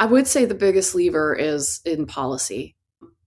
[0.00, 2.76] I would say the biggest lever is in policy.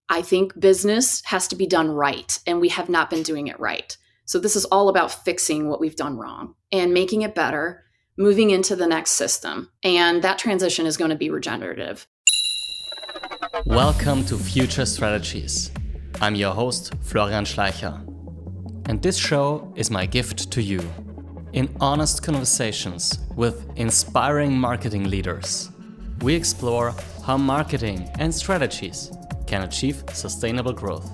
[0.08, 3.60] I think business has to be done right, and we have not been doing it
[3.60, 3.98] right.
[4.24, 7.84] So, this is all about fixing what we've done wrong and making it better,
[8.18, 9.70] moving into the next system.
[9.84, 12.08] And that transition is going to be regenerative.
[13.66, 15.72] Welcome to Future Strategies.
[16.22, 18.00] I'm your host, Florian Schleicher.
[18.88, 20.80] And this show is my gift to you.
[21.52, 25.70] In honest conversations with inspiring marketing leaders,
[26.22, 26.94] we explore
[27.26, 29.12] how marketing and strategies
[29.48, 31.10] can achieve sustainable growth.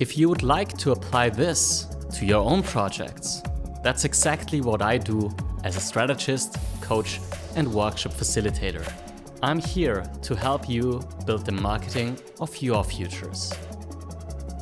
[0.00, 3.42] If you would like to apply this to your own projects,
[3.82, 5.30] that's exactly what I do
[5.64, 7.20] as a strategist, coach,
[7.56, 8.84] and workshop facilitator.
[9.42, 13.52] I'm here to help you build the marketing of your futures.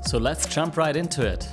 [0.05, 1.49] So let's jump right into it.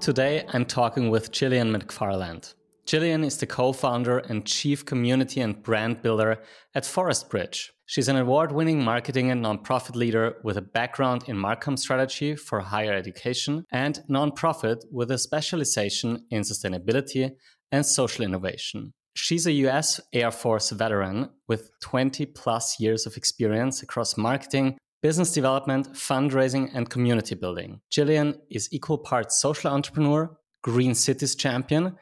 [0.00, 2.54] Today I'm talking with Jillian McFarland.
[2.86, 6.38] Jillian is the co founder and chief community and brand builder
[6.72, 7.72] at Forest Bridge.
[7.84, 12.60] She's an award winning marketing and nonprofit leader with a background in Marcom strategy for
[12.60, 17.32] higher education and nonprofit with a specialization in sustainability
[17.72, 18.92] and social innovation.
[19.16, 25.32] She's a US Air Force veteran with 20 plus years of experience across marketing, business
[25.32, 27.80] development, fundraising, and community building.
[27.90, 31.96] Jillian is equal parts social entrepreneur, green cities champion,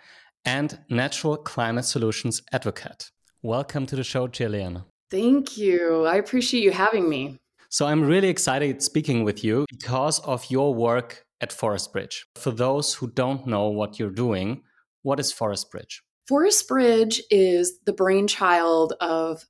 [0.45, 3.11] and natural climate solutions advocate.
[3.43, 4.85] Welcome to the show, Jillian.
[5.11, 6.05] Thank you.
[6.07, 7.37] I appreciate you having me.
[7.69, 12.25] So, I'm really excited speaking with you because of your work at Forest Bridge.
[12.37, 14.63] For those who don't know what you're doing,
[15.03, 16.03] what is Forest Bridge?
[16.27, 19.45] Forest Bridge is the brainchild of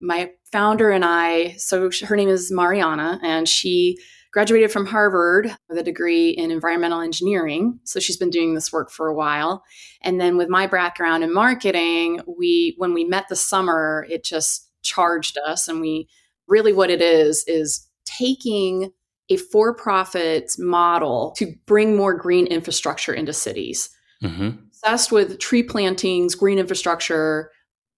[0.00, 1.54] my founder and I.
[1.58, 3.98] So, her name is Mariana, and she
[4.34, 7.78] graduated from Harvard with a degree in environmental engineering.
[7.84, 9.62] So she's been doing this work for a while.
[10.02, 14.68] And then with my background in marketing, we when we met this summer, it just
[14.82, 16.08] charged us and we
[16.48, 18.90] really what it is is taking
[19.30, 23.88] a for-profit model to bring more green infrastructure into cities.
[24.22, 24.50] Mm-hmm.
[24.66, 27.52] Obsessed with tree plantings, green infrastructure.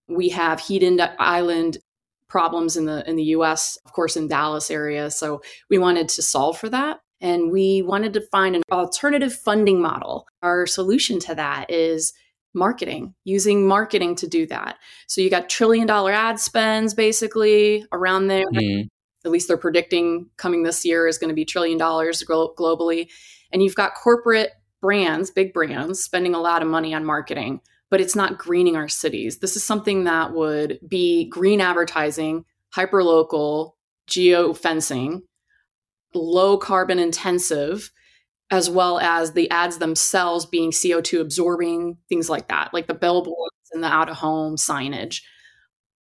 [0.06, 0.84] We have heat
[1.18, 1.78] island
[2.28, 5.10] problems in the in the US, of course in Dallas area.
[5.10, 9.80] So we wanted to solve for that and we wanted to find an alternative funding
[9.80, 10.26] model.
[10.42, 12.12] Our solution to that is
[12.54, 14.76] marketing, using marketing to do that.
[15.06, 18.44] So you got trillion dollar ad spends basically around there.
[18.54, 18.86] Mm-hmm.
[19.24, 23.08] At least they're predicting coming this year is going to be trillion dollars globally.
[23.52, 24.50] And you've got corporate
[24.80, 27.60] brands, big brands spending a lot of money on marketing
[27.90, 29.38] but it's not greening our cities.
[29.38, 33.76] This is something that would be green advertising, hyper local,
[34.06, 35.22] geo fencing,
[36.14, 37.90] low carbon intensive,
[38.50, 43.56] as well as the ads themselves being CO2 absorbing, things like that, like the billboards
[43.72, 45.22] and the out of home signage.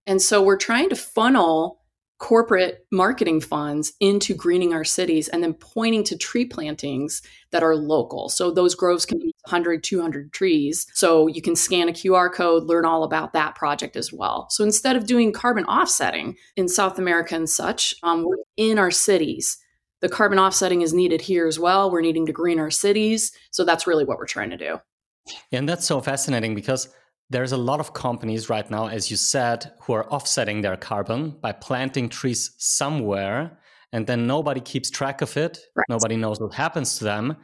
[0.06, 1.80] And so we're trying to funnel
[2.18, 7.20] corporate marketing funds into greening our cities and then pointing to tree plantings
[7.50, 8.28] that are local.
[8.28, 10.86] So those groves can be 100, 200 trees.
[10.94, 14.48] So you can scan a QR code, learn all about that project as well.
[14.50, 18.90] So instead of doing carbon offsetting in South America and such, um, we're in our
[18.90, 19.58] cities.
[20.00, 21.90] The carbon offsetting is needed here as well.
[21.90, 23.32] We're needing to green our cities.
[23.50, 24.78] So that's really what we're trying to do.
[25.52, 26.88] And that's so fascinating because
[27.30, 31.30] there's a lot of companies right now, as you said, who are offsetting their carbon
[31.40, 33.58] by planting trees somewhere,
[33.92, 35.58] and then nobody keeps track of it.
[35.74, 35.86] Right.
[35.88, 37.36] Nobody knows what happens to them.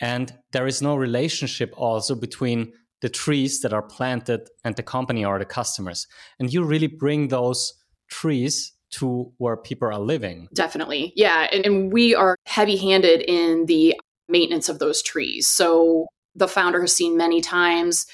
[0.00, 5.24] And there is no relationship also between the trees that are planted and the company
[5.24, 6.06] or the customers.
[6.38, 7.74] And you really bring those
[8.10, 10.48] trees to where people are living.
[10.54, 11.12] Definitely.
[11.14, 11.46] Yeah.
[11.52, 15.46] And, and we are heavy handed in the maintenance of those trees.
[15.46, 18.06] So the founder has seen many times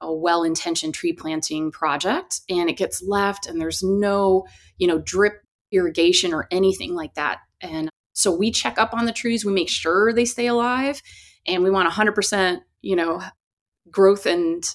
[0.00, 4.46] a well-intentioned tree planting project and it gets left and there's no
[4.78, 5.42] you know drip
[5.72, 7.89] irrigation or anything like that and
[8.20, 11.02] so we check up on the trees we make sure they stay alive
[11.46, 13.22] and we want 100% you know
[13.90, 14.74] growth and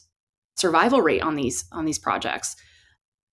[0.55, 2.55] survival rate on these on these projects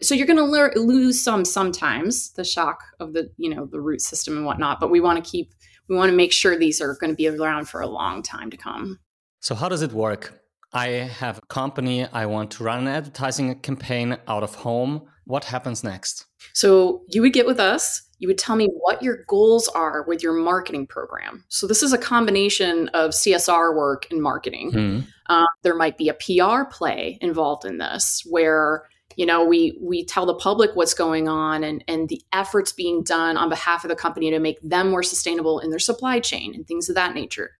[0.00, 4.00] so you're going to lose some sometimes the shock of the you know the root
[4.00, 5.52] system and whatnot but we want to keep
[5.88, 8.50] we want to make sure these are going to be around for a long time
[8.50, 8.98] to come
[9.40, 10.42] so how does it work
[10.74, 15.02] I have a company, I want to run an advertising campaign out of home.
[15.24, 16.24] What happens next?
[16.52, 20.22] So you would get with us, you would tell me what your goals are with
[20.22, 21.44] your marketing program.
[21.48, 24.72] So this is a combination of CSR work and marketing.
[24.72, 25.42] Mm-hmm.
[25.62, 28.84] There might be a PR play involved in this where
[29.16, 33.02] you know we we tell the public what's going on and and the efforts being
[33.02, 36.54] done on behalf of the company to make them more sustainable in their supply chain
[36.54, 37.50] and things of that nature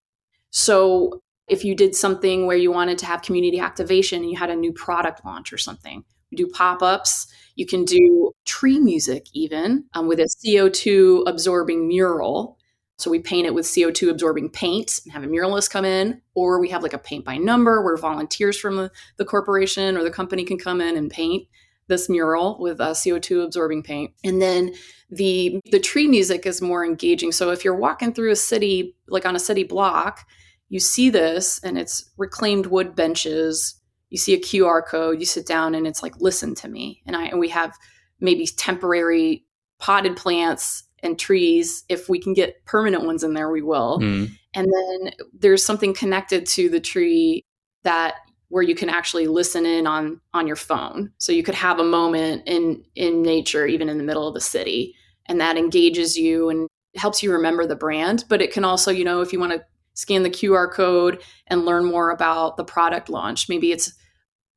[0.49, 4.49] so if you did something where you wanted to have community activation and you had
[4.49, 6.03] a new product launch or something.
[6.31, 7.27] We do pop ups.
[7.55, 12.57] You can do tree music even um, with a CO2 absorbing mural.
[12.97, 16.59] So we paint it with CO2 absorbing paint and have a muralist come in, or
[16.59, 20.11] we have like a paint by number where volunteers from the, the corporation or the
[20.11, 21.47] company can come in and paint
[21.87, 24.13] this mural with uh, CO2 absorbing paint.
[24.23, 24.73] And then
[25.09, 27.31] the the tree music is more engaging.
[27.31, 30.25] So if you're walking through a city, like on a city block,
[30.69, 33.75] you see this and it's reclaimed wood benches.
[34.13, 37.01] You see a QR code, you sit down and it's like, listen to me.
[37.07, 37.75] And I and we have
[38.19, 39.43] maybe temporary
[39.79, 41.83] potted plants and trees.
[41.89, 43.99] If we can get permanent ones in there, we will.
[43.99, 44.29] Mm.
[44.53, 47.43] And then there's something connected to the tree
[47.81, 48.17] that
[48.49, 51.83] where you can actually listen in on on your phone so you could have a
[51.83, 54.93] moment in in nature even in the middle of the city
[55.25, 59.03] and that engages you and helps you remember the brand but it can also you
[59.03, 63.09] know if you want to scan the qr code and learn more about the product
[63.09, 63.93] launch maybe it's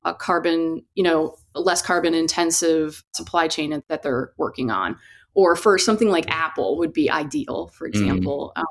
[0.07, 4.97] a carbon you know less carbon intensive supply chain that they're working on
[5.35, 7.91] or for something like apple would be ideal for mm.
[7.91, 8.61] example mm.
[8.61, 8.67] um,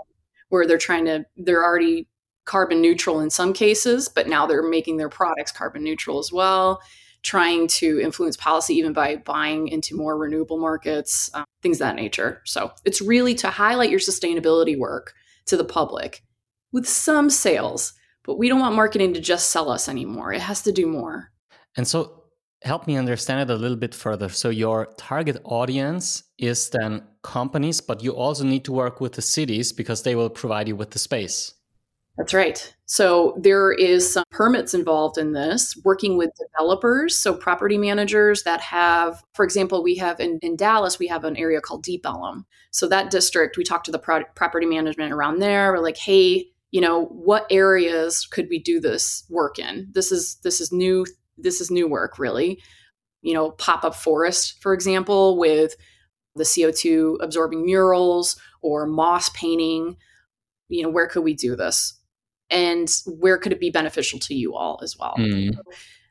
[0.49, 2.07] where they're trying to they're already
[2.45, 6.81] carbon neutral in some cases, but now they're making their products carbon neutral as well,
[7.23, 11.95] trying to influence policy even by buying into more renewable markets, um, things of that
[11.95, 12.41] nature.
[12.45, 15.13] So it's really to highlight your sustainability work
[15.47, 16.23] to the public
[16.71, 17.93] with some sales,
[18.25, 20.33] but we don't want marketing to just sell us anymore.
[20.33, 21.31] It has to do more.
[21.77, 22.24] And so
[22.63, 24.30] help me understand it a little bit further.
[24.30, 29.22] So your target audience is then companies, but you also need to work with the
[29.22, 31.54] cities because they will provide you with the space.
[32.18, 32.74] That's right.
[32.86, 38.62] So there is some permits involved in this, working with developers, so property managers that
[38.62, 42.45] have, for example, we have in, in Dallas, we have an area called Deep Ellum.
[42.72, 45.74] So that district, we talked to the pro- property management around there.
[45.74, 46.45] We're like, hey,
[46.75, 49.88] you know, what areas could we do this work in?
[49.94, 51.06] This is this is new.
[51.38, 52.62] This is new work, really.
[53.22, 55.74] You know, pop up forest, for example, with
[56.36, 59.95] the CO2 absorbing murals or moss painting.
[60.68, 61.98] You know, where could we do this?
[62.51, 65.51] and where could it be beneficial to you all as well mm.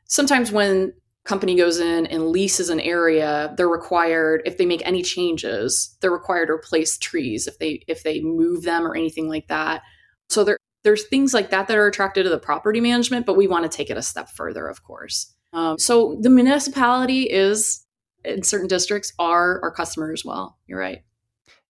[0.03, 0.91] sometimes when
[1.23, 6.11] company goes in and leases an area they're required if they make any changes they're
[6.11, 9.81] required to replace trees if they if they move them or anything like that
[10.29, 13.47] so there there's things like that that are attracted to the property management but we
[13.47, 15.33] want to take it a step further of course.
[15.53, 17.85] Um, so the municipality is
[18.25, 20.57] in certain districts are our customer as well.
[20.67, 21.03] You're right.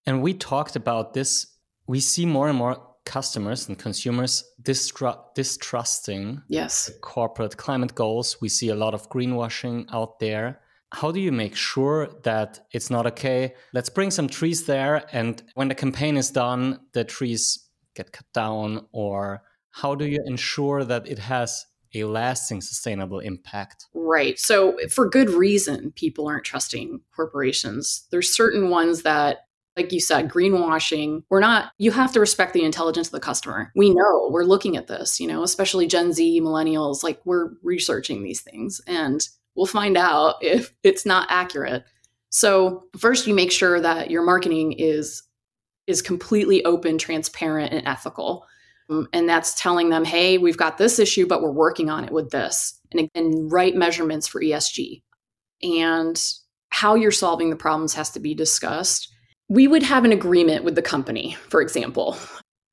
[0.06, 1.48] And we talked about this.
[1.88, 6.92] We see more and more customers and consumers distru- distrusting yes.
[7.02, 8.42] corporate climate goals.
[8.42, 10.62] We see a lot of greenwashing out there.
[10.92, 13.54] How do you make sure that it's not okay?
[13.74, 17.65] Let's bring some trees there and when the campaign is done the trees
[17.96, 23.86] get cut down or how do you ensure that it has a lasting sustainable impact
[23.94, 29.40] right so for good reason people aren't trusting corporations there's certain ones that
[29.76, 33.72] like you said, greenwashing, we're not, you have to respect the intelligence of the customer.
[33.76, 38.24] We know we're looking at this, you know, especially Gen Z, millennials, like we're researching
[38.24, 41.84] these things and we'll find out if it's not accurate.
[42.30, 45.24] So, first, you make sure that your marketing is
[45.88, 48.46] is completely open, transparent, and ethical.
[48.90, 52.12] Um, and that's telling them, hey, we've got this issue, but we're working on it
[52.12, 55.02] with this, and, and right measurements for ESG.
[55.64, 56.22] And
[56.70, 59.12] how you're solving the problems has to be discussed
[59.48, 62.18] we would have an agreement with the company, for example.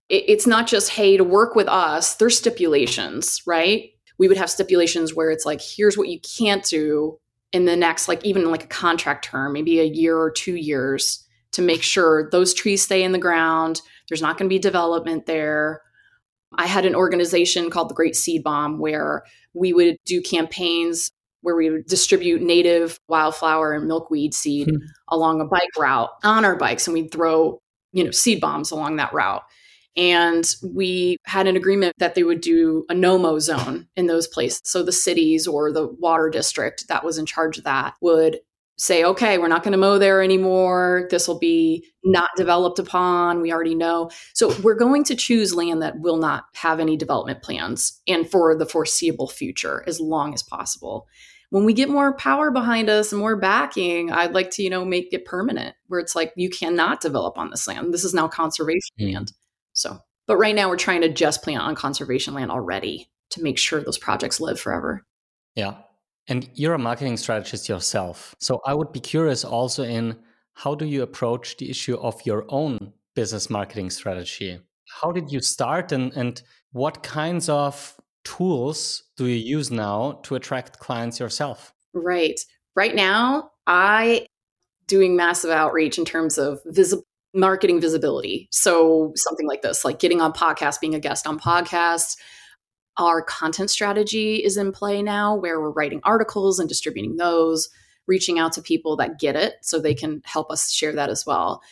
[0.09, 3.91] it's not just, hey, to work with us, there's stipulations, right?
[4.19, 7.19] We would have stipulations where it's like, here's what you can't do
[7.53, 11.22] in the next, like even like a contract term, maybe a year or two years
[11.53, 13.81] to make sure those trees stay in the ground.
[14.09, 15.83] There's not going to be development there.
[16.55, 21.11] I had an organization called the Great Seed Bomb where we would do campaigns
[21.43, 24.77] where we would distribute native wildflower and milkweed seed hmm.
[25.09, 27.61] along a bike route on our bikes and we'd throw
[27.93, 29.43] you know seed bombs along that route
[29.95, 34.63] and we had an agreement that they would do a no-mow zone in those places
[34.65, 38.39] so the cities or the water district that was in charge of that would
[38.77, 43.41] say okay we're not going to mow there anymore this will be not developed upon
[43.41, 47.43] we already know so we're going to choose land that will not have any development
[47.43, 51.07] plans and for the foreseeable future as long as possible
[51.53, 54.87] when we get more power behind us and more backing, I'd like to, you know,
[54.87, 57.93] make it permanent where it's like you cannot develop on this land.
[57.93, 59.13] This is now conservation mm.
[59.13, 59.33] land.
[59.75, 63.59] So, but right now we're trying to just plant on conservation land already to make
[63.59, 65.05] sure those projects live forever.
[65.55, 65.75] Yeah.
[66.29, 68.35] And you're a marketing strategist yourself.
[68.41, 70.17] So I would be curious also in
[70.55, 74.61] how do you approach the issue of your own business marketing strategy?
[75.01, 76.41] How did you start and and
[76.73, 81.75] what kinds of tools do you use now to attract clients yourself?
[81.93, 82.39] Right.
[82.75, 84.27] Right now, I
[84.87, 88.49] doing massive outreach in terms of visible marketing visibility.
[88.51, 92.17] So something like this, like getting on podcasts, being a guest on podcasts.
[92.99, 97.69] Our content strategy is in play now where we're writing articles and distributing those,
[98.07, 101.25] reaching out to people that get it so they can help us share that as
[101.25, 101.63] well.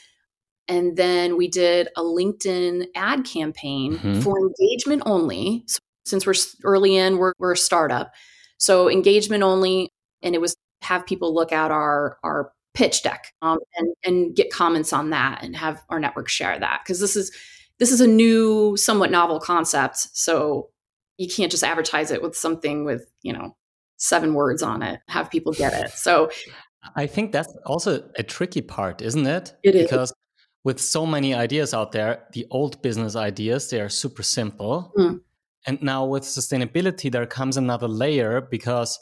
[0.68, 4.20] And then we did a LinkedIn ad campaign mm-hmm.
[4.20, 5.64] for engagement only.
[5.66, 6.34] So since we're
[6.64, 8.12] early in, we're, we're a startup.
[8.56, 9.90] So engagement only.
[10.22, 14.50] And it was have people look at our, our pitch deck um, and, and get
[14.50, 16.82] comments on that and have our network share that.
[16.86, 17.32] Cause this is,
[17.78, 19.96] this is a new, somewhat novel concept.
[20.16, 20.70] So
[21.20, 23.54] you can't just advertise it with something with, you know,
[23.98, 25.90] seven words on it, have people get it.
[25.90, 26.30] So
[26.96, 29.54] I think that's also a tricky part, isn't it?
[29.62, 29.82] It is.
[29.82, 30.14] Because
[30.64, 34.94] with so many ideas out there, the old business ideas, they are super simple.
[34.96, 35.20] Mm.
[35.66, 38.98] And now with sustainability, there comes another layer because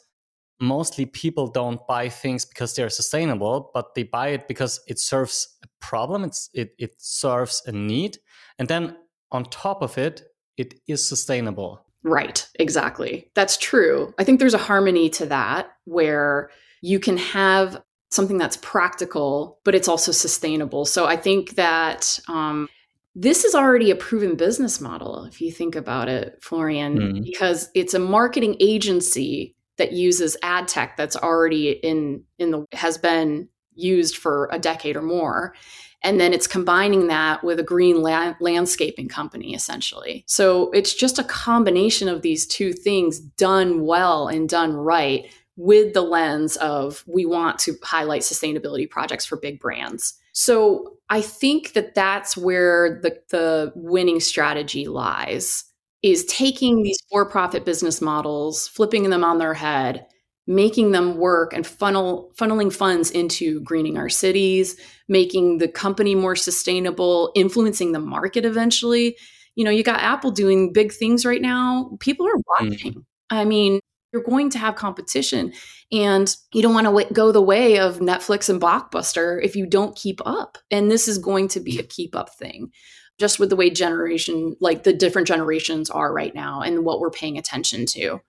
[0.59, 5.57] mostly people don't buy things because they're sustainable, but they buy it because it serves
[5.63, 8.17] a problem, it's, it, it serves a need.
[8.57, 8.97] And then
[9.31, 10.23] on top of it,
[10.57, 11.85] it is sustainable.
[12.03, 13.29] Right, exactly.
[13.35, 14.13] That's true.
[14.17, 16.49] I think there's a harmony to that where
[16.81, 20.85] you can have something that's practical, but it's also sustainable.
[20.85, 22.67] So I think that um,
[23.15, 27.23] this is already a proven business model, if you think about it, Florian, mm.
[27.23, 32.97] because it's a marketing agency that uses ad tech that's already in in the has
[32.97, 35.53] been used for a decade or more
[36.01, 41.19] and then it's combining that with a green la- landscaping company essentially so it's just
[41.19, 45.29] a combination of these two things done well and done right
[45.59, 50.17] with the lens of we want to highlight sustainability projects for big brands.
[50.31, 55.65] So I think that that's where the, the winning strategy lies
[56.01, 60.05] is taking these for-profit business models, flipping them on their head,
[60.49, 64.75] making them work and funnel funneling funds into greening our cities,
[65.07, 69.15] making the company more sustainable, influencing the market eventually.
[69.53, 71.91] You know, you got Apple doing big things right now.
[71.99, 72.93] People are watching.
[72.95, 73.03] Mm.
[73.29, 73.79] I mean,
[74.11, 75.53] you're going to have competition
[75.91, 79.67] and you don't want to w- go the way of Netflix and Blockbuster if you
[79.67, 80.57] don't keep up.
[80.71, 82.71] And this is going to be a keep up thing
[83.19, 87.11] just with the way generation like the different generations are right now and what we're
[87.11, 88.19] paying attention to.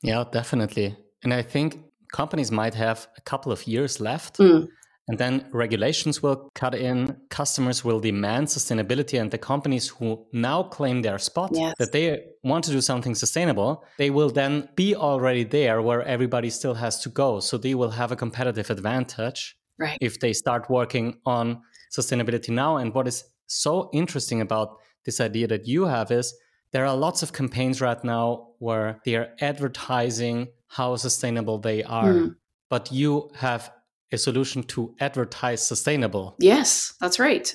[0.00, 0.96] Yeah, definitely.
[1.22, 1.78] And I think
[2.12, 4.68] companies might have a couple of years left mm.
[5.08, 10.62] And then regulations will cut in, customers will demand sustainability, and the companies who now
[10.62, 11.74] claim their spot yes.
[11.78, 16.50] that they want to do something sustainable, they will then be already there where everybody
[16.50, 17.40] still has to go.
[17.40, 19.98] So they will have a competitive advantage right.
[20.00, 21.62] if they start working on
[21.94, 22.76] sustainability now.
[22.76, 26.32] And what is so interesting about this idea that you have is
[26.72, 32.14] there are lots of campaigns right now where they are advertising how sustainable they are.
[32.14, 32.36] Mm.
[32.70, 33.70] But you have
[34.10, 36.34] a solution to advertise sustainable.
[36.38, 37.54] Yes, that's right.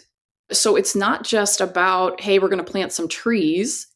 [0.51, 3.87] So it's not just about hey, we're going to plant some trees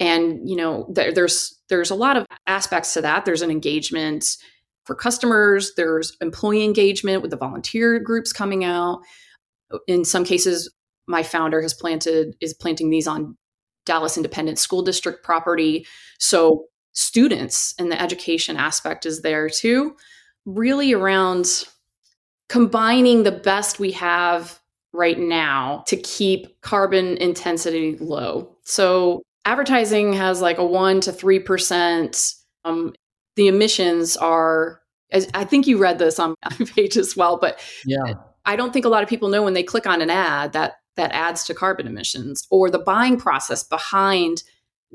[0.00, 3.24] and you know there, there's there's a lot of aspects to that.
[3.24, 4.36] There's an engagement
[4.84, 9.00] for customers, there's employee engagement with the volunteer groups coming out.
[9.86, 10.72] In some cases
[11.06, 13.36] my founder has planted is planting these on
[13.84, 15.86] Dallas Independent School District property.
[16.18, 16.64] So
[16.94, 19.96] students and the education aspect is there too.
[20.46, 21.64] Really around
[22.48, 24.60] combining the best we have
[24.92, 28.56] right now to keep carbon intensity low.
[28.64, 32.34] So advertising has like a 1 to 3%.
[32.64, 32.94] Um,
[33.36, 37.60] the emissions are as I think you read this on my page as well, but
[37.86, 38.14] yeah.
[38.44, 40.74] I don't think a lot of people know when they click on an ad that
[40.96, 44.42] that adds to carbon emissions or the buying process behind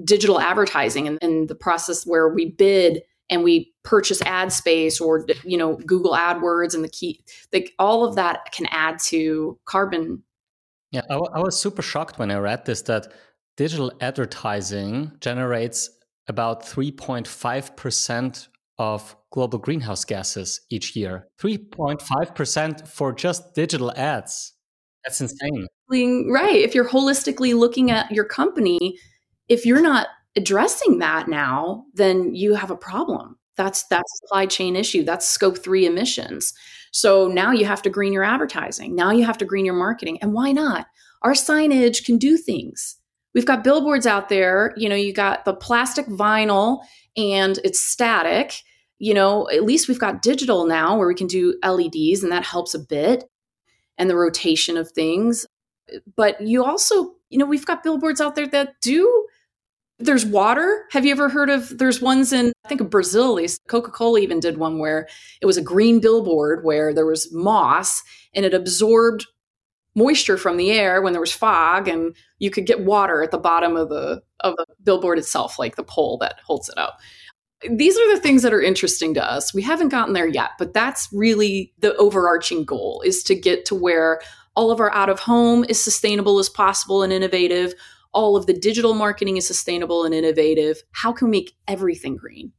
[0.03, 5.25] digital advertising and, and the process where we bid and we purchase ad space or
[5.44, 10.24] you know google adwords and the key like all of that can add to carbon.
[10.91, 13.12] Yeah I, w- I was super shocked when i read this that
[13.58, 15.89] digital advertising generates
[16.29, 21.27] about 3.5% of global greenhouse gases each year.
[21.41, 24.53] 3.5% for just digital ads.
[25.03, 25.68] That's insane.
[25.91, 28.98] Right if you're holistically looking at your company
[29.50, 33.38] if you're not addressing that now, then you have a problem.
[33.58, 35.03] That's that's supply chain issue.
[35.03, 36.53] That's scope three emissions.
[36.91, 38.96] So now you have to green your advertising.
[38.96, 40.20] Now you have to green your marketing.
[40.22, 40.88] And why not?
[41.24, 42.96] Our signage can do things.
[43.34, 44.74] We've got billboards out there.
[44.77, 46.79] You know, you got the plastic vinyl
[47.18, 48.62] and it's static.
[48.98, 52.46] You know, at least we've got digital now where we can do LEDs and that
[52.46, 53.25] helps a bit
[53.98, 55.46] and the rotation of things.
[56.15, 59.27] But you also, you know, we've got billboards out there that do
[60.00, 60.86] There's water.
[60.91, 63.62] Have you ever heard of there's ones in I think of Brazil, at least.
[63.68, 65.08] Coca-Cola even did one where
[65.41, 68.01] it was a green billboard where there was moss
[68.34, 69.27] and it absorbed
[69.96, 73.38] moisture from the air when there was fog and you could get water at the
[73.38, 77.00] bottom of the of the billboard itself like the pole that holds it up.
[77.70, 79.53] These are the things that are interesting to us.
[79.53, 83.75] We haven't gotten there yet but that's really the overarching goal is to get to
[83.75, 84.22] where
[84.56, 87.74] all of our out of home is sustainable as possible and innovative
[88.13, 92.51] all of the digital marketing is sustainable and innovative how can we make everything green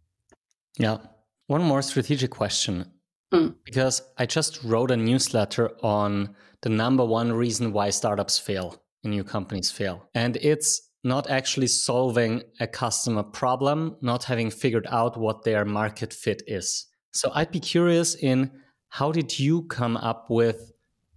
[0.78, 0.98] yeah
[1.46, 2.84] one more strategic question
[3.32, 3.54] mm.
[3.64, 9.12] because i just wrote a newsletter on the number one reason why startups fail and
[9.12, 10.08] new companies fail.
[10.14, 16.12] And it's not actually solving a customer problem, not having figured out what their market
[16.12, 16.86] fit is.
[17.12, 18.50] So I'd be curious in
[18.88, 20.72] how did you come up with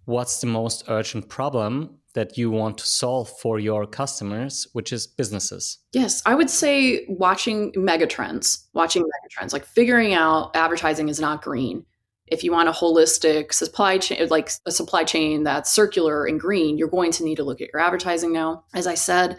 [0.05, 5.07] what's the most urgent problem that you want to solve for your customers, which is
[5.07, 5.79] businesses?
[5.93, 11.85] Yes, I would say watching megatrends, watching megatrends, like figuring out advertising is not green.
[12.27, 16.77] If you want a holistic supply chain like a supply chain that's circular and green
[16.77, 19.37] you're going to need to look at your advertising now as i said.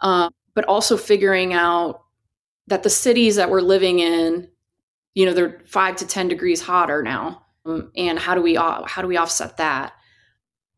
[0.00, 2.02] Uh, but also figuring out
[2.66, 4.48] that the cities that we're living in
[5.14, 7.42] you know they're five to ten degrees hotter now.
[7.66, 9.94] Um, and how do we how do we offset that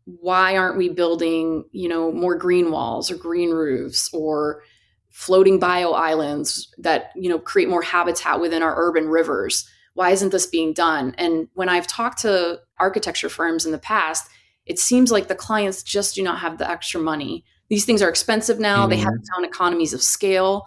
[0.07, 4.63] why aren't we building you know more green walls or green roofs or
[5.11, 10.31] floating bio islands that you know create more habitat within our urban rivers why isn't
[10.31, 11.15] this being done?
[11.17, 14.31] And when I've talked to architecture firms in the past,
[14.67, 17.45] it seems like the clients just do not have the extra money.
[17.71, 18.91] These things are expensive now, mm-hmm.
[18.91, 20.67] they haven't found economies of scale.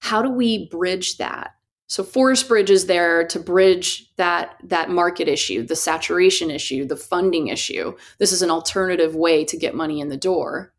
[0.00, 1.52] How do we bridge that?
[1.86, 6.96] So Forest Bridge is there to bridge that that market issue, the saturation issue, the
[6.96, 7.94] funding issue.
[8.18, 10.72] This is an alternative way to get money in the door.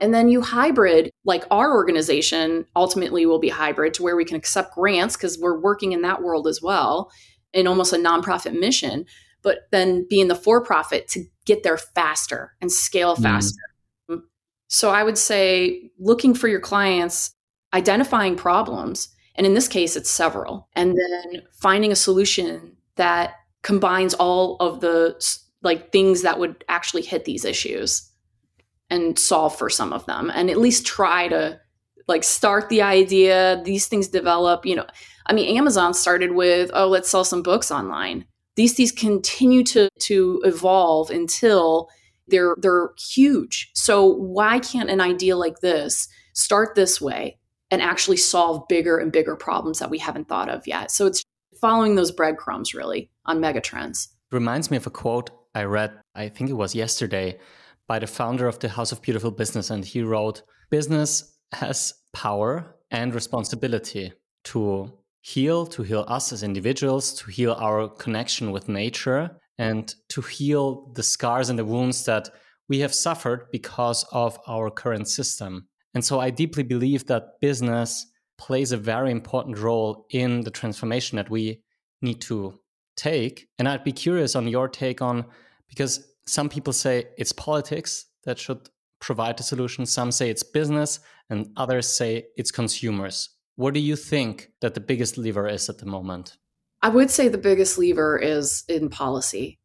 [0.00, 4.36] And then you hybrid, like our organization ultimately will be hybrid to where we can
[4.36, 7.10] accept grants because we're working in that world as well
[7.52, 9.06] in almost a nonprofit mission,
[9.42, 13.22] but then being the for profit to get there faster and scale mm.
[13.22, 13.62] faster.
[14.10, 14.22] Mm.
[14.68, 17.34] So I would say looking for your clients,
[17.72, 24.14] identifying problems, and in this case, it's several, and then finding a solution that combines
[24.14, 25.16] all of the
[25.62, 28.10] like things that would actually hit these issues
[28.90, 31.58] and solve for some of them and at least try to
[32.06, 34.86] like start the idea these things develop you know.
[35.26, 38.26] I mean amazon started with oh let's sell some books online.
[38.56, 41.88] These these continue to to evolve until
[42.28, 43.70] they're they're huge.
[43.72, 47.38] So why can't an idea like this start this way
[47.74, 51.22] and actually solve bigger and bigger problems that we haven't thought of yet so it's
[51.60, 56.48] following those breadcrumbs really on megatrends reminds me of a quote i read i think
[56.48, 57.38] it was yesterday
[57.86, 59.70] by the founder of the House of Beautiful Business.
[59.70, 64.12] And he wrote Business has power and responsibility
[64.44, 70.20] to heal, to heal us as individuals, to heal our connection with nature, and to
[70.20, 72.30] heal the scars and the wounds that
[72.68, 75.68] we have suffered because of our current system.
[75.94, 81.16] And so I deeply believe that business plays a very important role in the transformation
[81.16, 81.62] that we
[82.02, 82.58] need to
[82.96, 83.48] take.
[83.58, 85.24] And I'd be curious on your take on
[85.68, 88.68] because some people say it's politics that should
[89.00, 89.86] provide the solution.
[89.86, 93.30] Some say it's business, and others say it's consumers.
[93.56, 96.36] What do you think that the biggest lever is at the moment?
[96.82, 99.58] I would say the biggest lever is in policy.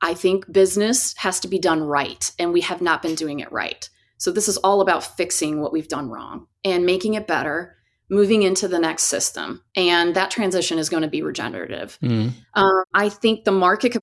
[0.00, 3.50] I think business has to be done right, and we have not been doing it
[3.52, 3.88] right.
[4.18, 7.76] So, this is all about fixing what we've done wrong and making it better,
[8.08, 9.62] moving into the next system.
[9.74, 11.98] And that transition is going to be regenerative.
[12.02, 12.32] Mm.
[12.54, 13.96] Um, I think the market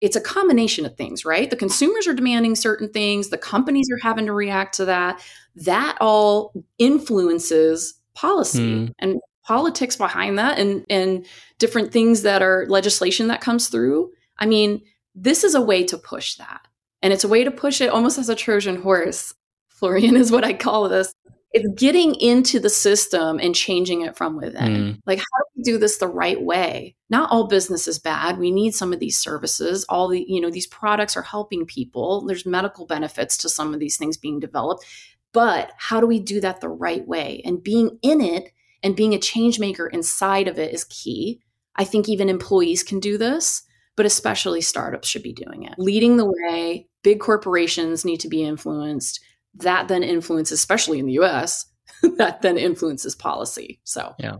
[0.00, 1.50] it's a combination of things, right?
[1.50, 5.22] The consumers are demanding certain things, the companies are having to react to that.
[5.56, 8.94] That all influences policy mm.
[8.98, 11.26] and politics behind that and and
[11.58, 14.10] different things that are legislation that comes through.
[14.38, 14.82] I mean,
[15.14, 16.62] this is a way to push that.
[17.02, 19.34] And it's a way to push it almost as a Trojan horse.
[19.80, 21.12] Florian is what I call this
[21.52, 24.72] it's getting into the system and changing it from within.
[24.72, 25.00] Mm.
[25.04, 26.94] Like, how do we do this the right way?
[27.08, 28.38] Not all business is bad.
[28.38, 29.84] We need some of these services.
[29.88, 32.24] All the, you know, these products are helping people.
[32.24, 34.84] There's medical benefits to some of these things being developed.
[35.32, 37.42] But how do we do that the right way?
[37.44, 41.40] And being in it and being a change maker inside of it is key.
[41.74, 43.62] I think even employees can do this,
[43.96, 45.74] but especially startups should be doing it.
[45.78, 49.20] Leading the way, big corporations need to be influenced
[49.54, 51.66] that then influences, especially in the US,
[52.16, 53.80] that then influences policy.
[53.84, 54.36] So, yeah.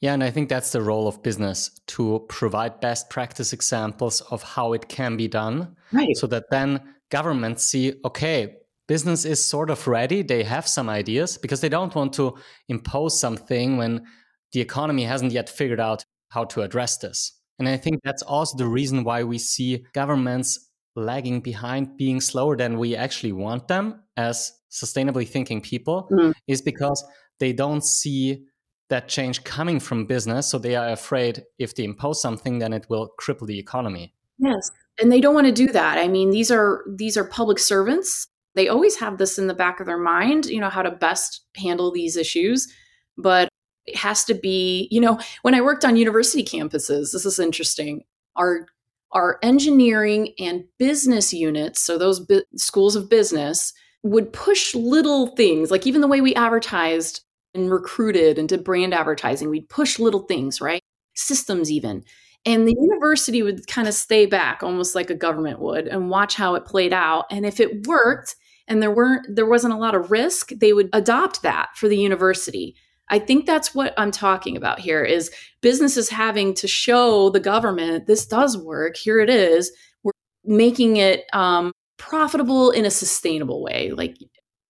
[0.00, 4.42] Yeah, and I think that's the role of business to provide best practice examples of
[4.42, 5.76] how it can be done.
[5.92, 6.16] Right.
[6.16, 8.56] So that then governments see, okay,
[8.88, 10.22] business is sort of ready.
[10.22, 12.36] They have some ideas because they don't want to
[12.68, 14.06] impose something when
[14.52, 17.32] the economy hasn't yet figured out how to address this.
[17.58, 22.56] And I think that's also the reason why we see governments lagging behind being slower
[22.56, 26.32] than we actually want them as sustainably thinking people mm.
[26.46, 27.04] is because
[27.38, 28.44] they don't see
[28.88, 32.86] that change coming from business so they are afraid if they impose something then it
[32.88, 34.12] will cripple the economy.
[34.38, 35.98] Yes and they don't want to do that.
[35.98, 38.26] I mean these are these are public servants.
[38.54, 41.42] They always have this in the back of their mind you know how to best
[41.56, 42.72] handle these issues
[43.16, 43.48] but
[43.86, 48.02] it has to be you know when i worked on university campuses this is interesting
[48.36, 48.66] our
[49.12, 55.70] our engineering and business units, so those bi- schools of business, would push little things,
[55.70, 57.22] like even the way we advertised
[57.54, 60.82] and recruited and did brand advertising, we'd push little things, right?
[61.14, 62.04] Systems, even.
[62.46, 66.36] And the university would kind of stay back, almost like a government would, and watch
[66.36, 67.26] how it played out.
[67.30, 70.88] And if it worked and there weren't there wasn't a lot of risk, they would
[70.92, 72.76] adopt that for the university.
[73.10, 78.06] I think that's what I'm talking about here is businesses having to show the government
[78.06, 78.96] this does work.
[78.96, 79.72] Here it is.
[80.04, 80.12] We're
[80.44, 83.90] making it um, profitable in a sustainable way.
[83.90, 84.16] Like,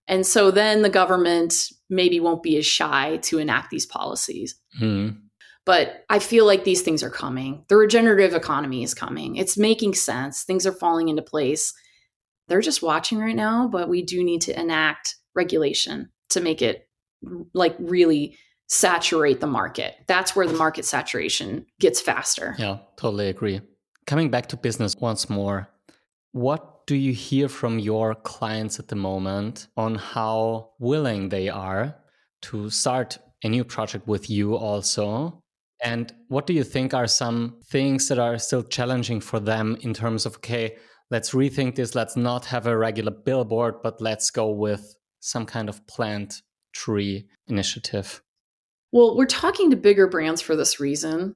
[0.07, 4.55] and so then the government maybe won't be as shy to enact these policies.
[4.77, 5.09] Hmm.
[5.63, 7.63] But I feel like these things are coming.
[7.69, 9.35] The regenerative economy is coming.
[9.35, 10.43] It's making sense.
[10.43, 11.73] Things are falling into place.
[12.47, 16.87] They're just watching right now, but we do need to enact regulation to make it
[17.53, 19.95] like really saturate the market.
[20.07, 22.55] That's where the market saturation gets faster.
[22.57, 23.61] Yeah, totally agree.
[24.07, 25.69] Coming back to business once more,
[26.31, 31.95] what do you hear from your clients at the moment on how willing they are
[32.43, 35.41] to start a new project with you also?
[35.83, 39.93] And what do you think are some things that are still challenging for them in
[39.93, 40.77] terms of, okay,
[41.09, 45.69] let's rethink this, let's not have a regular billboard, but let's go with some kind
[45.69, 46.41] of planned
[46.73, 48.21] tree initiative?
[48.91, 51.33] Well, we're talking to bigger brands for this reason.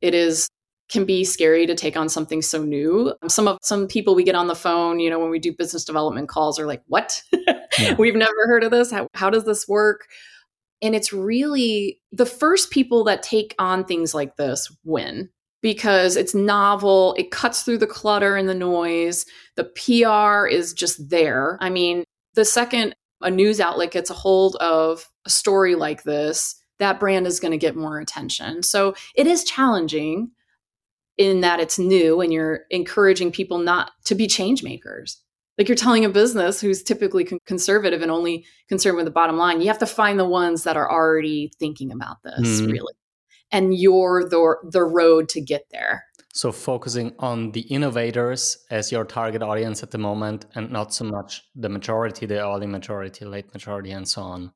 [0.00, 0.48] It is
[0.88, 3.12] can be scary to take on something so new.
[3.28, 5.84] Some of some people we get on the phone, you know, when we do business
[5.84, 7.22] development calls are like, "What?
[7.78, 7.94] Yeah.
[7.98, 8.90] We've never heard of this.
[8.90, 10.06] How how does this work?"
[10.82, 15.30] And it's really the first people that take on things like this win
[15.62, 19.24] because it's novel, it cuts through the clutter and the noise.
[19.56, 21.58] The PR is just there.
[21.60, 26.56] I mean, the second a news outlet gets a hold of a story like this,
[26.78, 28.62] that brand is going to get more attention.
[28.62, 30.30] So it is challenging
[31.16, 35.22] in that it's new and you're encouraging people not to be change makers.
[35.56, 39.38] Like you're telling a business who's typically con- conservative and only concerned with the bottom
[39.38, 42.70] line, you have to find the ones that are already thinking about this, mm.
[42.70, 42.92] really.
[43.50, 46.04] And you're the, the road to get there.
[46.36, 51.06] So focusing on the innovators as your target audience at the moment and not so
[51.06, 54.52] much the majority, the early majority, late majority and so on.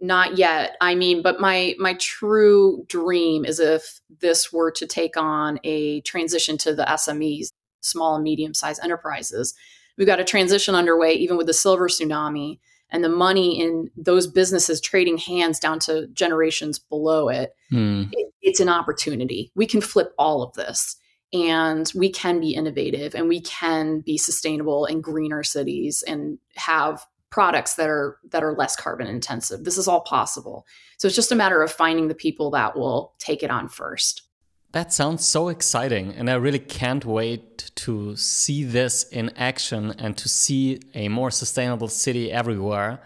[0.00, 0.76] Not yet.
[0.80, 6.02] I mean, but my my true dream is if this were to take on a
[6.02, 7.48] transition to the SMEs,
[7.80, 9.54] small and medium sized enterprises.
[9.98, 14.28] We've got a transition underway even with the silver tsunami and the money in those
[14.28, 18.08] businesses trading hands down to generations below it, mm.
[18.12, 19.50] it, it's an opportunity.
[19.56, 20.96] We can flip all of this
[21.34, 27.04] and we can be innovative and we can be sustainable in greener cities and have
[27.30, 29.64] products that are that are less carbon intensive.
[29.64, 30.64] This is all possible.
[30.96, 34.22] So it's just a matter of finding the people that will take it on first.
[34.70, 40.16] That sounds so exciting and i really can't wait to see this in action and
[40.16, 43.00] to see a more sustainable city everywhere.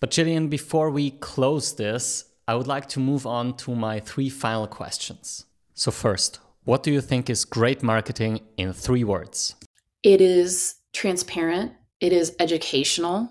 [0.00, 4.30] But jillian before we close this i would like to move on to my three
[4.30, 5.46] final questions.
[5.74, 9.56] So first what do you think is great marketing in three words?
[10.04, 13.28] It is transparent, it is educational,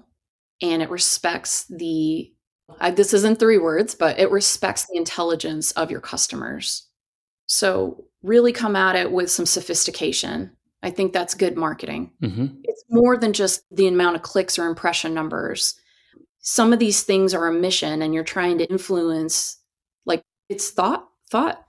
[0.62, 2.34] and it respects the,
[2.82, 6.86] uh, this isn't three words, but it respects the intelligence of your customers.
[7.46, 10.52] So, really come at it with some sophistication.
[10.84, 12.12] I think that's good marketing.
[12.22, 12.48] Mm-hmm.
[12.66, 15.80] It's more than just the amount of clicks or impression numbers.
[16.42, 19.62] Some of these things are a mission, and you're trying to influence,
[20.06, 21.64] like, it's thought, thought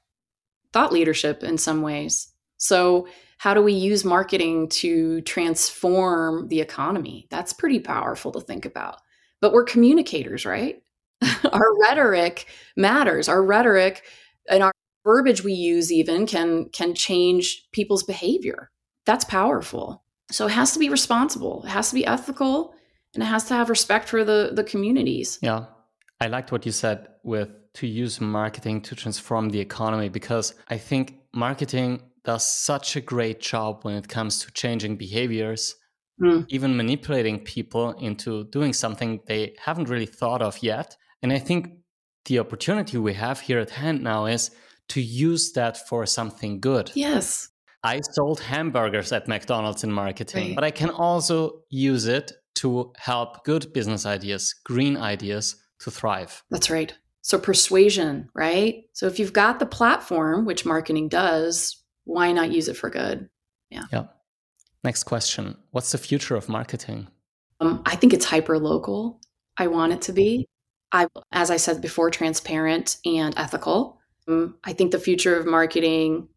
[0.73, 2.29] thought leadership in some ways.
[2.57, 7.27] So, how do we use marketing to transform the economy?
[7.31, 9.01] That's pretty powerful to think about.
[9.41, 10.83] But we're communicators, right?
[11.53, 13.29] our rhetoric matters.
[13.29, 14.03] Our rhetoric
[14.51, 14.73] and our
[15.05, 18.71] verbiage we use even can can change people's behavior.
[19.07, 20.05] That's powerful.
[20.31, 21.65] So it has to be responsible.
[21.65, 22.75] It has to be ethical
[23.15, 25.39] and it has to have respect for the the communities.
[25.43, 25.67] Yeah.
[26.21, 30.79] I liked what you said with to use marketing to transform the economy because I
[30.79, 35.77] think marketing does such a great job when it comes to changing behaviors.
[36.21, 36.45] mm.
[36.49, 40.97] even manipulating people into doing something they haven't really thought of yet.
[41.23, 41.79] And I think
[42.27, 44.51] the opportunity we have here at hand now is
[44.89, 46.91] to use that for something good.
[46.95, 47.49] Yes.
[47.83, 50.55] I sold hamburgers at McDonald's in marketing, right.
[50.55, 56.43] but I can also use it to help good business ideas, green ideas to thrive.
[56.51, 56.93] That's right.
[57.23, 58.85] So, persuasion, right?
[58.93, 63.29] So, if you've got the platform, which marketing does, why not use it for good?
[63.71, 63.85] Yeah.
[63.93, 64.05] Yeah.
[64.83, 67.09] Next question What's the future of marketing?
[67.61, 69.21] Um, I think it's hyper local.
[69.57, 70.47] I want it to be.
[70.93, 74.01] I, as I said before, transparent and ethical.
[74.27, 76.29] Um, I think the future of marketing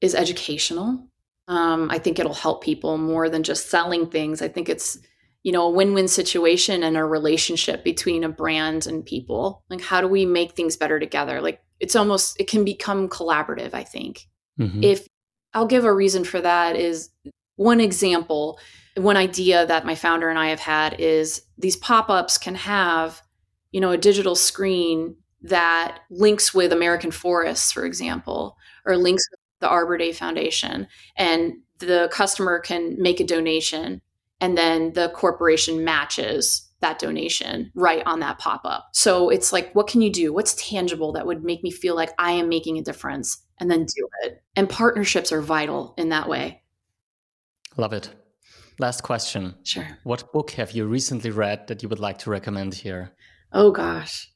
[0.00, 1.06] is educational.
[1.46, 4.40] Um, I think it'll help people more than just selling things.
[4.40, 4.98] I think it's
[5.44, 9.62] you know a win-win situation and a relationship between a brand and people.
[9.70, 11.40] Like how do we make things better together?
[11.40, 13.74] Like it's almost it can become collaborative.
[13.74, 14.26] I think
[14.58, 14.82] mm-hmm.
[14.82, 15.06] if
[15.52, 17.10] I'll give a reason for that is
[17.56, 18.58] one example,
[18.96, 23.22] one idea that my founder and I have had is these pop-ups can have
[23.70, 29.40] you know a digital screen that links with American Forests, for example, or links with
[29.60, 30.86] the Arbor Day Foundation,
[31.18, 34.00] and the customer can make a donation,
[34.44, 38.90] and then the corporation matches that donation right on that pop up.
[38.92, 40.34] So it's like, what can you do?
[40.34, 43.38] What's tangible that would make me feel like I am making a difference?
[43.58, 44.42] And then do it.
[44.54, 46.62] And partnerships are vital in that way.
[47.78, 48.10] Love it.
[48.78, 49.54] Last question.
[49.62, 49.88] Sure.
[50.02, 53.12] What book have you recently read that you would like to recommend here?
[53.50, 54.30] Oh, gosh.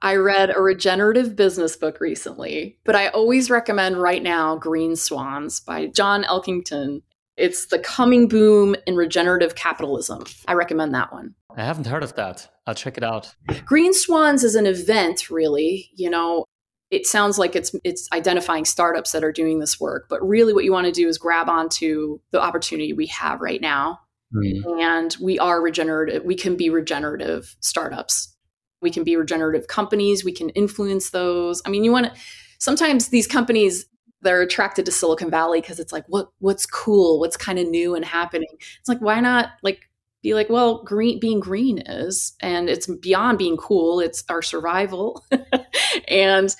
[0.00, 5.60] I read a regenerative business book recently, but I always recommend right now Green Swans
[5.60, 7.02] by John Elkington.
[7.36, 10.24] It's The Coming Boom in Regenerative Capitalism.
[10.46, 11.34] I recommend that one.
[11.56, 12.48] I haven't heard of that.
[12.66, 13.34] I'll check it out.
[13.64, 15.90] Green Swans is an event, really.
[15.94, 16.44] You know,
[16.90, 20.64] it sounds like it's it's identifying startups that are doing this work, but really what
[20.64, 24.00] you want to do is grab onto the opportunity we have right now.
[24.34, 24.80] Mm.
[24.80, 26.24] And we are regenerative.
[26.24, 28.36] We can be regenerative startups
[28.80, 32.20] we can be regenerative companies we can influence those i mean you want to
[32.58, 33.86] sometimes these companies
[34.22, 37.94] they're attracted to silicon valley because it's like what what's cool what's kind of new
[37.94, 39.88] and happening it's like why not like
[40.22, 45.24] be like well green being green is and it's beyond being cool it's our survival
[46.08, 46.54] and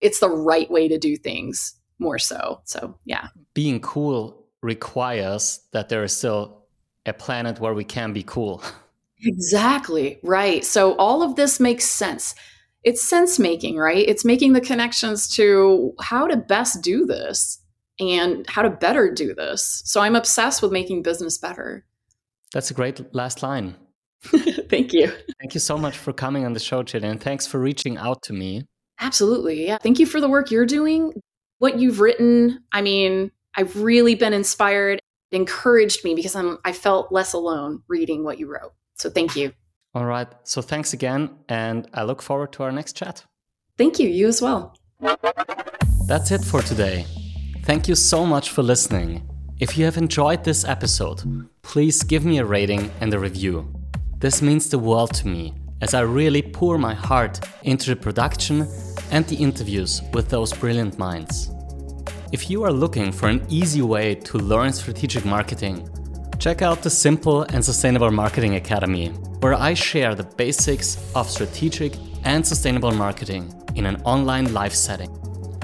[0.00, 5.88] it's the right way to do things more so so yeah being cool requires that
[5.88, 6.64] there is still
[7.06, 8.62] a planet where we can be cool
[9.22, 10.18] Exactly.
[10.22, 10.64] Right.
[10.64, 12.34] So all of this makes sense.
[12.82, 14.08] It's sense making, right?
[14.08, 17.60] It's making the connections to how to best do this
[17.98, 19.82] and how to better do this.
[19.84, 21.84] So I'm obsessed with making business better.
[22.52, 23.76] That's a great last line.
[24.22, 25.12] Thank you.
[25.40, 27.20] Thank you so much for coming on the show, Jillian.
[27.20, 28.66] Thanks for reaching out to me.
[29.00, 29.66] Absolutely.
[29.66, 29.78] Yeah.
[29.78, 31.12] Thank you for the work you're doing.
[31.58, 35.00] What you've written, I mean, I've really been inspired,
[35.32, 38.72] encouraged me because I'm I felt less alone reading what you wrote.
[38.94, 39.52] So thank you.
[39.94, 40.28] All right.
[40.44, 41.30] So thanks again.
[41.48, 43.24] And I look forward to our next chat.
[43.76, 44.08] Thank you.
[44.08, 44.76] You as well.
[46.06, 47.06] That's it for today.
[47.64, 49.28] Thank you so much for listening.
[49.58, 53.72] If you have enjoyed this episode, please give me a rating and a review.
[54.18, 58.66] This means the world to me as I really pour my heart into the production
[59.10, 61.50] and the interviews with those brilliant minds.
[62.32, 65.88] If you are looking for an easy way to learn strategic marketing,
[66.40, 69.08] check out the Simple and Sustainable Marketing Academy,
[69.40, 71.92] where I share the basics of strategic
[72.24, 75.14] and sustainable marketing in an online live setting.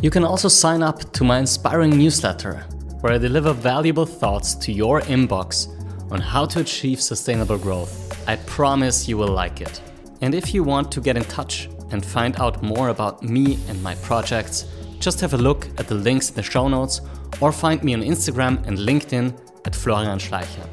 [0.03, 2.59] You can also sign up to my inspiring newsletter,
[3.01, 5.69] where I deliver valuable thoughts to your inbox
[6.13, 8.29] on how to achieve sustainable growth.
[8.29, 9.81] I promise you will like it.
[10.21, 13.83] And if you want to get in touch and find out more about me and
[13.83, 14.67] my projects,
[14.99, 17.01] just have a look at the links in the show notes
[17.41, 19.35] or find me on Instagram and LinkedIn
[19.67, 20.67] at Florian Schleicher.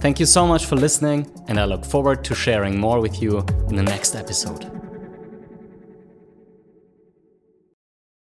[0.00, 3.38] Thank you so much for listening, and I look forward to sharing more with you
[3.68, 4.75] in the next episode.